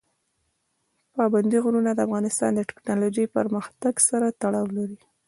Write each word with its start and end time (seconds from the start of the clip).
پابندی 1.15 1.57
غرونه 1.63 1.91
د 1.93 1.99
افغانستان 2.07 2.51
د 2.55 2.61
تکنالوژۍ 2.69 3.25
پرمختګ 3.37 3.93
سره 4.09 4.27
تړاو 4.41 4.67
لري. 4.77 4.99